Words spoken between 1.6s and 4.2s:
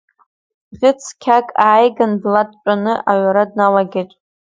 ааиган длатәаны аҩра дналагеит.